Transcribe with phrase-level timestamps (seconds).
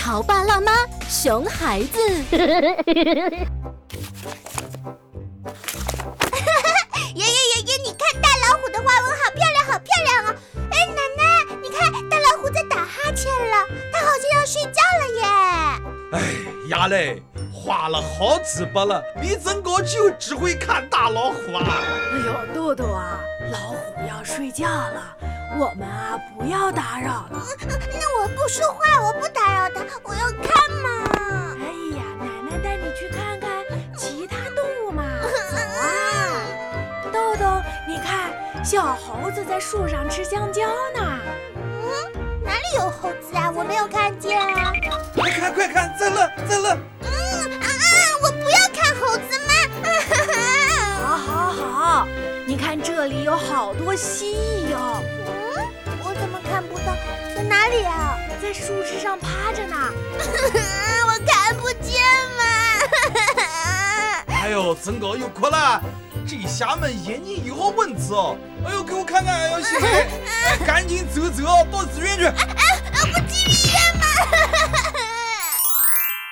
[0.00, 0.72] 潮爸辣妈，
[1.10, 1.98] 熊孩子。
[2.32, 2.38] 爷
[7.14, 7.26] 爷爷
[7.66, 10.34] 爷，你看大老虎的花纹好漂亮，好漂亮哦！
[10.70, 11.22] 哎，奶奶，
[11.60, 15.22] 你看大老虎在打哈欠了，它好像要睡觉了耶。
[16.12, 16.18] 哎，
[16.70, 17.22] 呀嘞，
[17.52, 21.62] 花了好几百了，你怎个就只会看大老虎啊？
[22.14, 23.20] 哎呦，豆豆啊，
[23.52, 23.76] 老虎
[24.08, 25.14] 要睡觉了，
[25.58, 27.42] 我们啊不要打扰了。
[27.92, 30.88] 那我不说话，我不打扰他，我要看嘛。
[31.60, 31.66] 哎
[31.96, 33.48] 呀，奶奶带你去看看
[33.96, 35.02] 其他动物嘛。
[35.50, 38.30] 走啊，豆豆，你看
[38.64, 41.18] 小猴子在树上吃香蕉呢。
[41.56, 42.12] 嗯，
[42.44, 43.50] 哪里有猴子啊？
[43.50, 44.72] 我没有看见啊。
[45.14, 46.76] 快看快看，在那在那。
[47.02, 47.68] 嗯啊啊！
[48.22, 49.52] 我不要看猴子嘛。
[51.02, 52.08] 好，好，好，
[52.46, 55.02] 你看这里有好多蜥蜴哦。
[58.50, 59.76] 在树枝上趴着呢。
[61.06, 62.02] 我看不见
[62.36, 62.42] 嘛。
[64.42, 65.80] 哎呦，真个有困了，
[66.26, 68.36] 这虾们眼睛有好问题哦。
[68.66, 69.86] 哎呦，给我看看，哎呦，小妹，
[70.26, 72.24] 哎， 赶紧走走到医院去。
[72.24, 73.06] 啊啊！
[73.12, 74.06] 不进医院吗？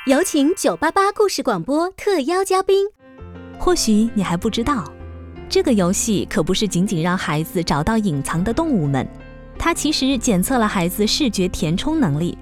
[0.06, 2.88] 有请九八八故事广播特邀嘉宾。
[3.60, 4.92] 或许你还不知道，
[5.48, 9.08] 这个游戏可不是仅仅让孩子找到隐藏的动物们，
[9.58, 12.38] 它其实检测了孩子视觉填充能力。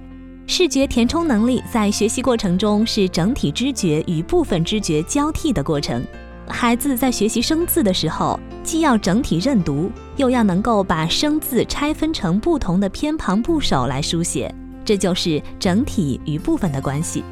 [0.47, 6.05] 视觉填充能力在学习过程中是整体知觉与部分知觉交替的过程。
[6.49, 17.25] 孩子在学习生字的时候，既要整体认读，又要能够把生字拆分成不同的偏旁部首来书写，这就是整体与部分的关系。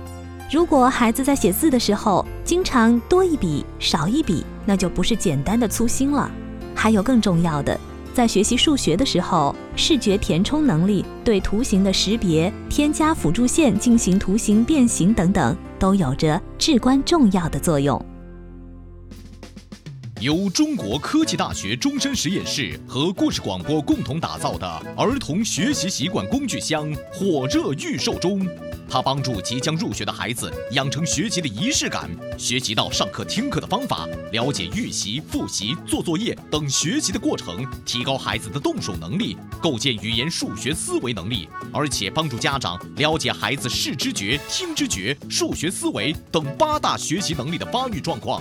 [0.50, 6.28] 如果孩子在写字的时候经常多一笔少一笔，那就不是简单的粗心了。
[6.74, 7.78] 还有更重要的，
[8.14, 18.00] 在学习数学的时候，视觉填充能力对图形的识别、添加辅助线进行图形变形等等，都有着至关重要的作用。
[20.20, 24.66] 由中国科技大学终身实验室和故事广播共同打造的
[24.96, 28.46] 儿童学习习惯工具箱火热预售中。
[28.94, 48.40] 它帮助即将入学的孩子养成学习的仪式感，学习到上课听课的方法，了解预习、复习、做作业等学习的过程，提高孩子的动手能力，构建语言数学思维能力，而且帮助家长了解孩子视知觉、听知觉、数学思维等八大学习能力的发育状况。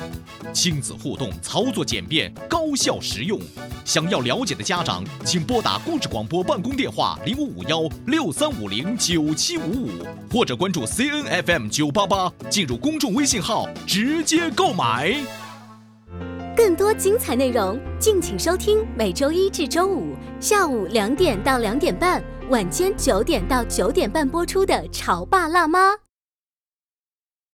[0.54, 3.42] 亲子互动，操作简便，高效实用。
[3.84, 9.90] 想要了解的家长，请拨打故事广播办公电话零五五幺六三五零九七五五
[10.32, 15.16] 或，或者关注 CNFM 九八八，进入公众微信号直接购买。
[16.54, 25.92] 更多精彩内容，敬请收听每周一至周五下午两点到两点半，晚间九点到九点半播出的《潮爸辣妈》。